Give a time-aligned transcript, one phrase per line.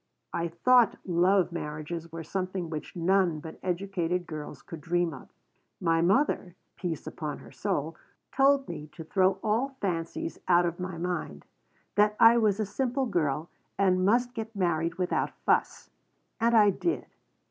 [0.33, 5.29] I thought love marriages were something which none but educated girls could dream of.
[5.79, 7.95] My mother peace upon her soul
[8.31, 11.45] told me to throw all fancies out of my mind,
[11.93, 15.91] that I was a simple girl and must get married without fuss.
[16.39, 17.05] And I did.